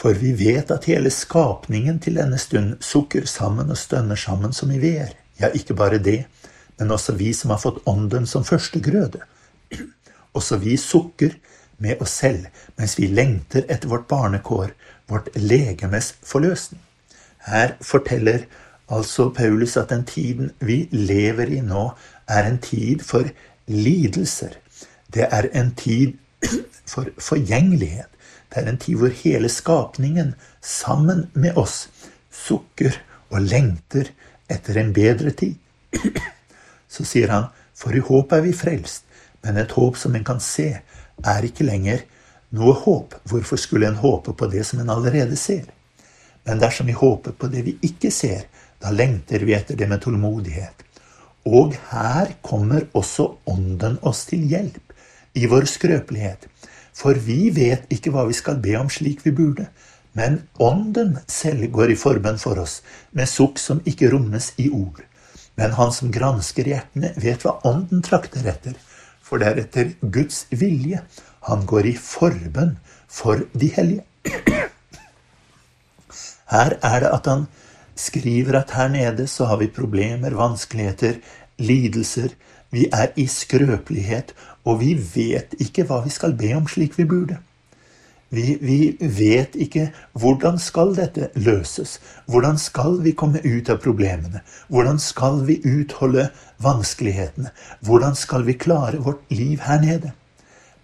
[0.00, 4.70] For vi vet at hele skapningen til denne stund sukker sammen og stønner sammen som
[4.72, 5.12] i veer.
[5.40, 6.22] Ja, ikke bare det,
[6.78, 9.20] men også vi som har fått Ånden som førstegrøde.
[10.38, 11.34] Også vi sukker
[11.82, 12.46] med oss selv
[12.78, 14.70] mens vi lengter etter vårt barnekår,
[15.10, 16.80] vårt legemes forløsning.
[17.48, 18.44] Her forteller
[18.90, 21.90] altså Paulus at den tiden vi lever i nå,
[22.28, 23.26] er en tid for
[23.66, 24.54] lidelser.
[25.10, 26.14] Det er en tid
[26.90, 28.08] for forgjengelighet.
[28.50, 31.88] Det er en tid hvor hele skapningen, sammen med oss,
[32.30, 32.96] sukker
[33.30, 34.10] og lengter
[34.50, 35.54] etter en bedre tid.
[36.94, 39.06] Så sier han, for i håp er vi frelst,
[39.44, 40.72] men et håp som en kan se,
[41.20, 42.02] er ikke lenger
[42.56, 43.14] noe håp.
[43.30, 45.68] Hvorfor skulle en håpe på det som en allerede ser?
[46.44, 48.48] Men dersom vi håper på det vi ikke ser,
[48.80, 50.86] da lengter vi etter det med tålmodighet.
[51.46, 54.89] Og her kommer også Ånden oss til hjelp
[55.34, 56.46] i vår skrøpelighet.
[56.96, 59.68] For vi vet ikke hva vi skal be om slik vi burde.
[60.12, 62.80] Men Ånden selv går i forbønn for oss,
[63.14, 65.04] med sukk som ikke rommes i ord.
[65.58, 68.74] Men han som gransker hjertene, vet hva Ånden trakter etter,
[69.22, 71.04] for det er etter Guds vilje
[71.46, 72.74] han går i forbønn
[73.10, 74.04] for de hellige.
[76.50, 77.46] Her er det at han
[78.00, 81.20] skriver at her nede så har vi problemer, vanskeligheter,
[81.62, 82.34] lidelser.
[82.70, 87.06] Vi er i skrøpelighet, og vi vet ikke hva vi skal be om slik vi
[87.08, 87.38] burde.
[88.30, 91.96] Vi, vi, vet ikke hvordan skal dette løses.
[92.30, 94.44] Hvordan skal vi komme ut av problemene?
[94.70, 96.28] Hvordan skal vi utholde
[96.62, 97.50] vanskelighetene?
[97.82, 100.12] Hvordan skal vi klare vårt liv her nede?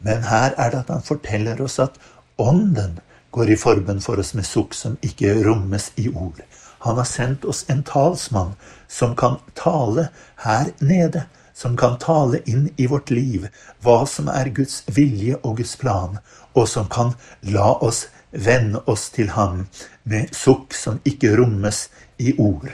[0.02, 2.00] Men her er det at han forteller oss at
[2.36, 2.98] Ånden
[3.30, 6.42] går i forbønn for oss med sukk som ikke rommes i ord.
[6.84, 8.56] Han har sendt oss en talsmann
[8.88, 10.08] som kan tale
[10.44, 11.24] her nede
[11.56, 13.46] som kan tale inn i vårt liv
[13.84, 16.18] hva som er Guds vilje og Guds plan,
[16.52, 17.14] og som kan
[17.48, 19.62] la oss vende oss til Ham
[20.04, 21.86] med sukk som ikke rommes
[22.20, 22.68] i ord.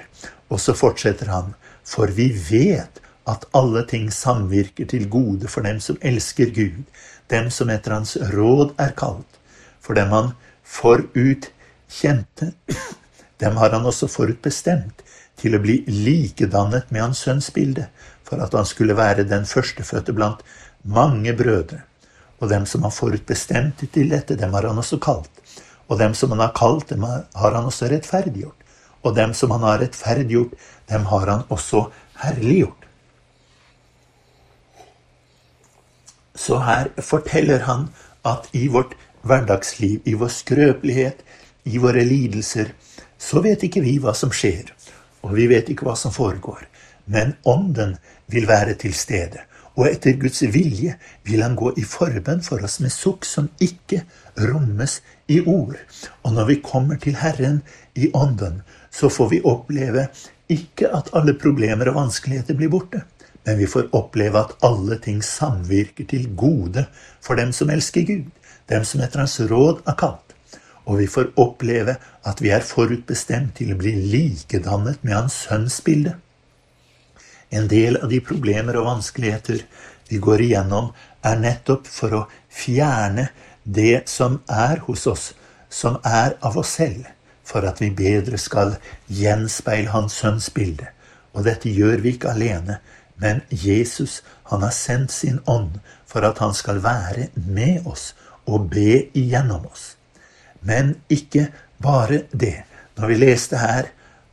[0.51, 1.55] Og så fortsetter han,
[1.87, 2.99] for vi vet
[3.31, 6.83] at alle ting samvirker til gode for dem som elsker Gud,
[7.31, 9.39] dem som etter Hans råd er kalt.
[9.79, 10.35] For dem han
[10.67, 11.53] forut
[11.87, 12.53] kjente,
[13.43, 15.07] dem har han også forutbestemt
[15.39, 17.89] til å bli likedannet med Hans sønns bilde,
[18.33, 20.41] for at han skulle være den førstefødte blant
[20.89, 21.83] mange brødre.
[22.41, 25.31] Og dem som han forutbestemt til dette, dem har han også kalt.
[25.93, 28.57] Og dem som han har kalt, dem har han også rettferdiggjort.
[29.03, 30.57] Og dem som han har rettferdiggjort,
[30.89, 31.85] dem har han også
[32.23, 32.89] herliggjort.
[36.35, 37.91] Så her forteller han
[38.25, 41.21] at i vårt hverdagsliv, i vår skrøpelighet,
[41.69, 42.73] i våre lidelser,
[43.19, 44.73] så vet ikke vi hva som skjer,
[45.23, 46.65] og vi vet ikke hva som foregår.
[47.07, 49.43] Men Ånden vil være til stede.
[49.77, 54.03] Og etter Guds vilje vil han gå i forbønn for oss med sukk som ikke
[54.51, 54.99] rommes
[55.33, 55.79] i ord.
[56.25, 57.63] Og når vi kommer til Herren
[57.97, 58.61] i ånden,
[58.93, 60.09] så får vi oppleve
[60.53, 63.01] ikke at alle problemer og vanskeligheter blir borte,
[63.47, 66.85] men vi får oppleve at alle ting samvirker til gode
[67.25, 68.29] for dem som elsker Gud,
[68.69, 70.37] dem som etter Hans råd er kalt.
[70.85, 75.81] Og vi får oppleve at vi er forutbestemt til å bli likedannet med Hans sønns
[75.87, 76.17] bilde.
[77.53, 79.65] En del av de problemer og vanskeligheter
[80.09, 80.91] vi går igjennom,
[81.23, 83.29] er nettopp for å fjerne
[83.63, 85.27] det som er hos oss,
[85.69, 87.07] som er av oss selv,
[87.45, 90.89] for at vi bedre skal gjenspeile Hans Sønns bilde.
[91.33, 92.81] Og dette gjør vi ikke alene,
[93.17, 98.13] men Jesus han har sendt sin ånd for at han skal være med oss
[98.49, 99.95] og be igjennom oss.
[100.61, 101.49] Men ikke
[101.83, 102.65] bare det.
[102.97, 103.93] Når vi leste her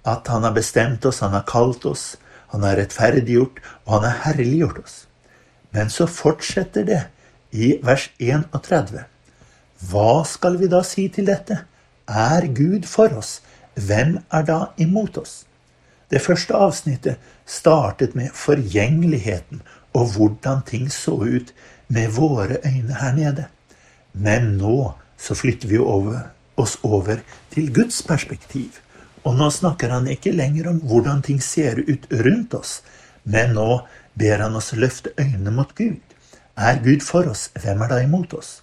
[0.10, 2.17] at han har bestemt oss, han har kalt oss,
[2.53, 4.95] han har rettferdiggjort, og han har herliggjort oss.
[5.75, 7.01] Men så fortsetter det
[7.51, 9.03] i vers 31.
[9.89, 11.62] Hva skal vi da si til dette?
[12.09, 13.39] Er Gud for oss?
[13.77, 15.43] Hvem er da imot oss?
[16.09, 19.62] Det første avsnittet startet med forgjengeligheten
[19.93, 21.53] og hvordan ting så ut
[21.88, 23.45] med våre øyne her nede.
[24.13, 27.21] Men nå så flytter vi over, oss over
[27.53, 28.81] til Guds perspektiv.
[29.27, 32.79] Og nå snakker han ikke lenger om hvordan ting ser ut rundt oss,
[33.23, 33.81] men nå
[34.19, 36.00] ber han oss løfte øynene mot Gud.
[36.56, 38.60] Er Gud for oss, hvem er da imot oss?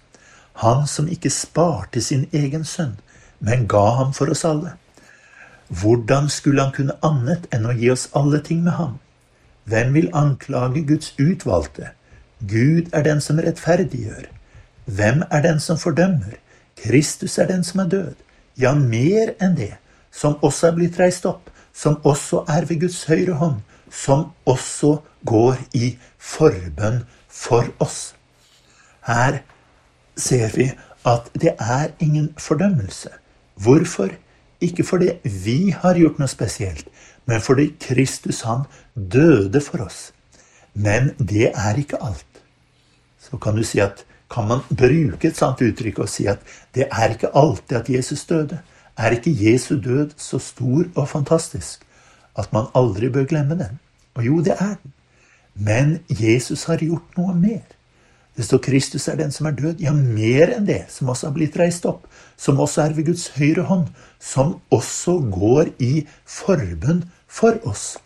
[0.63, 2.97] Han som ikke sparte sin egen sønn,
[3.41, 4.75] men ga ham for oss alle.
[5.69, 8.99] Hvordan skulle han kunne annet enn å gi oss alle ting med ham?
[9.67, 11.91] Hvem vil anklage Guds utvalgte?
[12.41, 14.29] Gud er den som rettferdiggjør.
[14.87, 16.37] Hvem er den som fordømmer?
[16.79, 18.15] Kristus er den som er død.
[18.57, 19.75] Ja, mer enn det
[20.17, 23.61] som også er blitt reist opp, som også er ved Guds høyre hånd,
[23.93, 24.97] som også
[25.29, 28.15] går i forbønn for oss.
[29.07, 29.43] Her
[30.17, 30.71] ser vi
[31.07, 33.13] at det er ingen fordømmelse.
[33.55, 34.11] Hvorfor?
[34.61, 35.11] Ikke fordi
[35.45, 36.89] vi har gjort noe spesielt,
[37.29, 38.65] men fordi Kristus han
[38.97, 40.11] døde for oss.
[40.73, 42.41] Men det er ikke alt.
[43.21, 46.41] Så kan du si at kan man bruke et sånt uttrykk og si at
[46.75, 48.59] det er ikke alltid at Jesus døde?
[48.97, 51.85] Er ikke Jesu død så stor og fantastisk
[52.37, 53.79] at man aldri bør glemme den?
[54.15, 54.93] Og jo, det er den.
[55.55, 57.65] Men Jesus har gjort noe mer.
[58.37, 59.81] Det står Kristus er den som er død.
[59.81, 62.05] Ja, mer enn det, som også har blitt reist opp.
[62.37, 63.87] Som også er ved Guds høyre hånd.
[64.21, 67.97] Som også går i forbund for oss.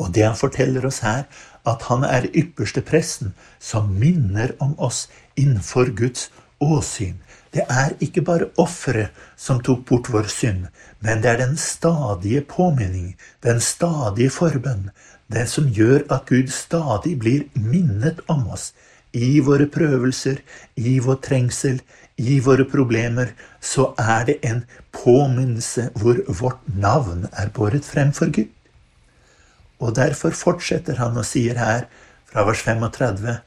[0.00, 1.24] Og det han forteller oss her,
[1.66, 6.30] at han er ypperste presten som minner om oss innenfor Guds
[6.60, 7.16] åsyn.
[7.52, 10.66] Det er ikke bare offeret som tok bort vår synd,
[11.00, 14.90] men det er den stadige påminning, den stadige forbønn,
[15.32, 18.72] det som gjør at Gud stadig blir minnet om oss.
[19.16, 20.42] I våre prøvelser,
[20.76, 21.80] i vår trengsel,
[22.16, 28.32] i våre problemer, så er det en påminnelse hvor vårt navn er båret frem for
[28.32, 28.52] Gud.
[29.80, 31.88] Og derfor fortsetter han og sier her,
[32.26, 33.38] fra vers 35,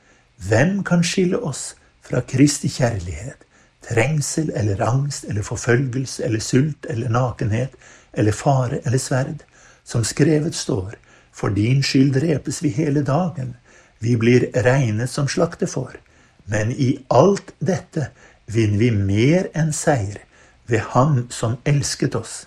[0.50, 1.76] Hvem kan skille oss
[2.10, 3.46] fra Kristi kjærlighet?
[3.90, 7.78] Trengsel eller angst eller forfølgelse eller sult eller nakenhet
[8.14, 9.46] eller fare eller sverd?
[9.84, 10.98] Som skrevet står,
[11.34, 13.56] for din skyld drepes vi hele dagen,
[14.00, 15.98] vi blir regnet som slaktefår.
[16.46, 18.10] Men i alt dette
[18.50, 20.22] vinner vi mer enn seier
[20.70, 22.46] ved Han som elsket oss.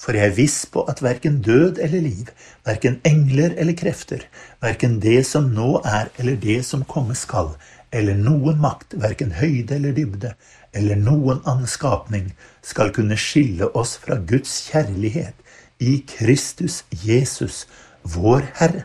[0.00, 2.28] For jeg er viss på at verken død eller liv,
[2.66, 4.26] verken engler eller krefter,
[4.60, 7.54] verken det som nå er eller det som komme skal,
[7.94, 10.34] eller noen makt, verken høyde eller dybde,
[10.74, 12.32] eller noen annen skapning,
[12.62, 15.38] skal kunne skille oss fra Guds kjærlighet
[15.78, 17.64] i Kristus Jesus,
[18.02, 18.84] vår Herre.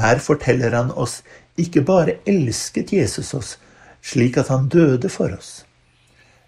[0.00, 1.20] Her forteller han oss
[1.60, 3.56] ikke bare elsket Jesus oss
[4.06, 5.64] slik at han døde for oss,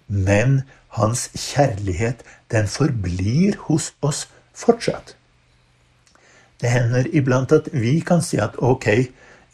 [0.07, 0.63] men
[0.97, 5.17] hans kjærlighet, den forblir hos oss fortsatt.
[6.61, 8.89] Det hender iblant at vi kan si at ok,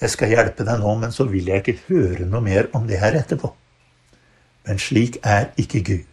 [0.01, 2.99] jeg skal hjelpe deg nå, men så vil jeg ikke høre noe mer om det
[3.03, 3.53] her etterpå.
[4.67, 6.11] Men slik er ikke Gud.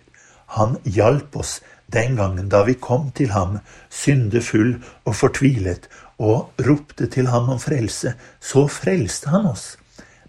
[0.57, 1.59] Han hjalp oss
[1.91, 3.59] den gangen da vi kom til ham,
[3.89, 4.77] syndefull
[5.07, 5.87] og fortvilet,
[6.21, 8.13] og ropte til ham om frelse.
[8.39, 9.75] Så frelste han oss.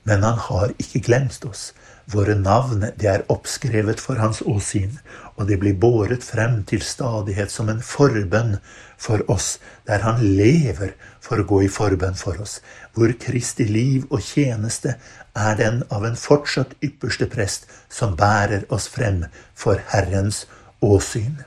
[0.04, 1.70] Men han har ikke glemt oss.
[2.10, 4.96] Våre navn det er oppskrevet for hans åsyn,
[5.38, 8.56] og det blir båret frem til stadighet som en forbønn
[8.98, 12.58] for oss, der han lever for å gå i forbønn for oss,
[12.94, 14.96] hvor Kristi liv og tjeneste
[15.38, 19.24] er den av en fortsatt ypperste prest som bærer oss frem
[19.54, 20.44] for Herrens
[20.82, 21.38] åsyn.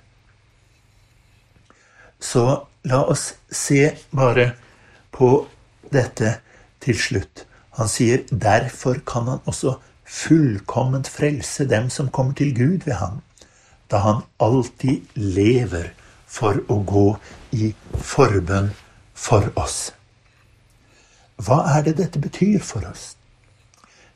[2.19, 2.45] Så
[2.87, 4.53] la oss se bare
[5.11, 5.45] på
[5.91, 6.37] dette
[6.81, 7.45] til slutt.
[7.75, 9.75] Han sier derfor kan han også
[10.05, 13.21] fullkomment frelse dem som kommer til Gud ved ham,
[13.91, 15.91] da han alltid lever
[16.27, 17.07] for å gå
[17.51, 18.71] i forbønn
[19.13, 19.91] for oss.
[21.41, 23.15] Hva er det dette betyr for oss?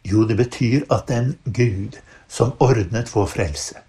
[0.08, 3.82] Jo, det betyr at den Gud som ordnet vår frelse,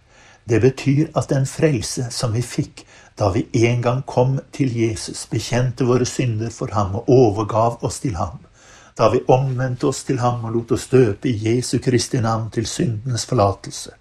[0.48, 2.84] det betyr at den frelse som vi fikk
[3.20, 8.00] da vi en gang kom til Jesus, bekjente våre synder for ham og overgav oss
[8.00, 8.40] til ham,
[9.00, 12.66] da vi omvendte oss til ham og lot oss døpe i Jesu Kristi navn til
[12.68, 13.94] syndenes forlatelse,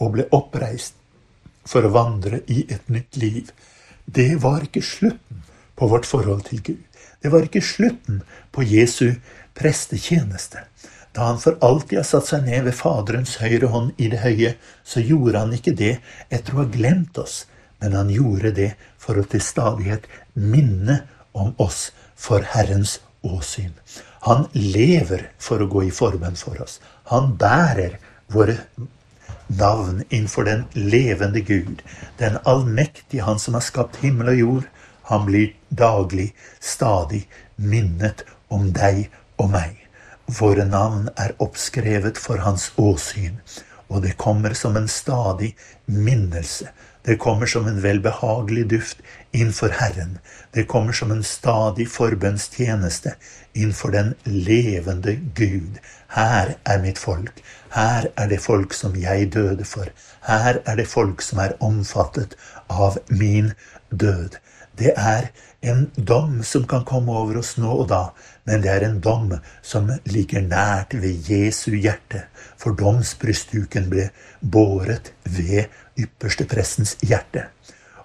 [0.00, 0.96] og ble oppreist
[1.68, 3.50] for å vandre i et nytt liv.
[4.06, 5.42] Det var ikke slutten
[5.76, 6.80] på vårt forhold til Gud.
[7.20, 9.18] Det var ikke slutten på Jesu
[9.58, 10.64] prestetjeneste.
[11.12, 14.56] Da han for alltid har satt seg ned ved Faderens høyre hånd i det høye,
[14.84, 15.98] så gjorde han ikke det
[16.30, 17.42] etter å ha glemt oss,
[17.84, 21.02] men han gjorde det for å til stadighet minne
[21.36, 23.74] om oss for Herrens åsyn.
[24.26, 26.80] Han lever for å gå i forbønn for oss.
[27.12, 27.98] Han bærer
[28.34, 28.56] våre
[29.46, 31.82] navn innenfor den levende Gud,
[32.18, 34.66] den allmektige Han som har skapt himmel og jord.
[35.12, 39.06] Han blir daglig, stadig minnet om deg
[39.38, 39.78] og meg.
[40.26, 43.38] Våre navn er oppskrevet for hans åsyn,
[43.86, 45.54] og det kommer som en stadig
[45.86, 46.72] minnelse
[47.06, 49.02] det kommer som en velbehagelig duft
[49.32, 50.18] innenfor Herren.
[50.50, 53.12] Det kommer som en stadig forbønnstjeneste
[53.54, 55.78] innenfor den levende Gud.
[56.08, 57.42] Her er mitt folk.
[57.70, 59.86] Her er det folk som jeg døde for.
[60.26, 62.34] Her er det folk som er omfattet
[62.68, 63.52] av min
[63.90, 64.40] død.
[64.76, 68.02] Det er en dom som kan komme over oss nå og da,
[68.44, 69.32] men det er en dom
[69.64, 72.26] som ligger nært ved Jesu hjerte.
[72.60, 74.10] For domsbrystduken ble
[74.40, 77.48] båret ved ypperste prestens hjerte.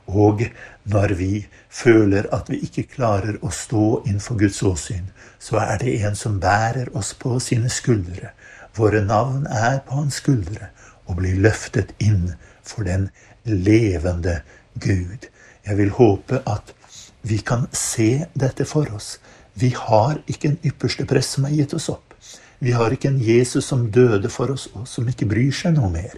[0.07, 0.45] Og
[0.91, 1.33] når vi
[1.69, 6.39] føler at vi ikke klarer å stå innenfor Guds åsyn, så er det en som
[6.39, 8.33] bærer oss på sine skuldre.
[8.75, 10.71] Våre navn er på hans skuldre
[11.05, 13.09] og blir løftet inn for den
[13.43, 14.39] levende
[14.79, 15.30] Gud.
[15.65, 16.73] Jeg vil håpe at
[17.21, 19.17] vi kan se dette for oss.
[19.53, 22.15] Vi har ikke en ypperste prest som har gitt oss opp.
[22.61, 25.89] Vi har ikke en Jesus som døde for oss, og som ikke bryr seg noe
[25.93, 26.13] mer.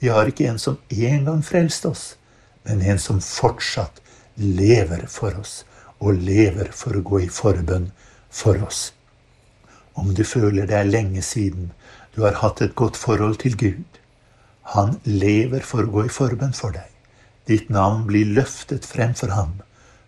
[0.00, 2.04] Vi har ikke en som en gang frelste oss,
[2.64, 4.00] men en som fortsatt
[4.38, 5.64] lever for oss,
[5.98, 7.90] og lever for å gå i forbønn
[8.30, 8.92] for oss.
[9.98, 11.72] Om du føler det er lenge siden
[12.14, 14.00] du har hatt et godt forhold til Gud,
[14.74, 16.86] han lever for å gå i forbønn for deg.
[17.50, 19.56] Ditt navn blir løftet frem for ham.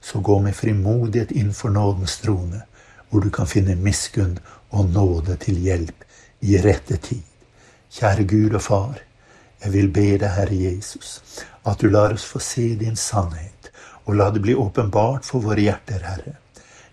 [0.00, 2.62] Så gå med frimodighet inn for nådens trone,
[3.10, 4.36] hvor du kan finne miskunn
[4.70, 6.04] og nåde til hjelp
[6.46, 7.24] i rette tid.
[7.92, 9.00] Kjære Gud og Far,
[9.62, 11.20] jeg vil be deg, Herre Jesus,
[11.66, 13.70] at du lar oss få se din sannhet,
[14.06, 16.36] og la det bli åpenbart for våre hjerter, Herre.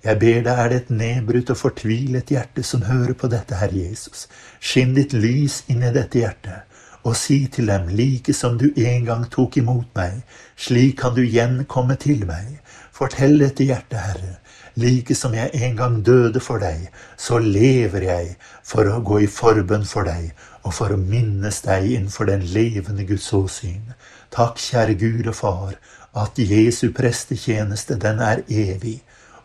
[0.04, 3.86] Jeg ber deg, er det et nedbrutt og fortvilet hjerte som hører på dette, Herre
[3.90, 4.28] Jesus.
[4.60, 6.69] Skinn ditt lys inn i dette hjertet,
[7.04, 10.22] og si til dem, like som du en gang tok imot meg,
[10.58, 12.60] slik kan du igjen komme til meg.
[12.92, 14.36] Fortell dette hjertet, Herre.
[14.80, 19.32] Like som jeg en gang døde for deg, så lever jeg for å gå i
[19.32, 20.32] forbønn for deg
[20.64, 23.96] og for å minnes deg innenfor den levende Guds åsyn.
[24.36, 25.76] Takk, kjære Gud og Far,
[26.14, 29.00] at Jesu prestetjeneste, den er evig,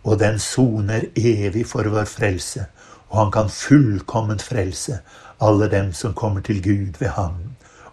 [0.05, 2.67] og den soner evig for vår frelse,
[3.09, 5.01] og han kan fullkomment frelse
[5.41, 7.44] alle dem som kommer til Gud ved ham.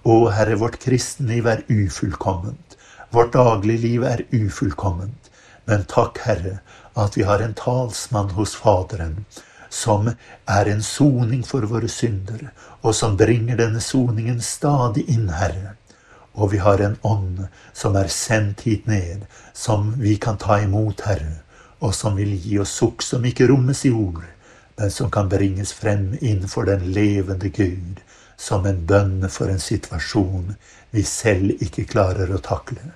[0.04, 2.78] Å, Herre, vårt kristenliv er ufullkomment.
[3.14, 5.30] Vårt dagligliv er ufullkomment.
[5.70, 6.60] Men takk, Herre,
[6.98, 9.26] at vi har en talsmann hos Faderen
[9.72, 12.50] som er en soning for våre synder,
[12.82, 15.78] og som bringer denne soningen stadig inn, Herre.
[16.34, 19.24] Og vi har en ånd som er sendt hit ned,
[19.54, 21.40] som vi kan ta imot, Herre,
[21.80, 24.26] og som vil gi oss sukk som ikke rommes i ord,
[24.78, 28.02] men som kan bringes frem innenfor den levende Gud,
[28.42, 30.56] som en bønn for en situasjon
[30.96, 32.96] vi selv ikke klarer å takle.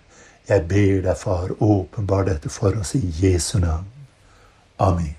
[0.50, 3.88] Jeg ber deg, Far, åpenbar dette for oss i Jesu navn.
[4.82, 5.14] Amen.